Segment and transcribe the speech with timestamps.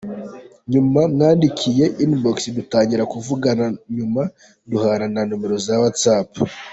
[0.71, 3.65] Nyuma namwandikiye inbox dutangira kuvugana
[3.97, 4.21] nyuma
[4.69, 6.29] duhana nimero za Whatsapp.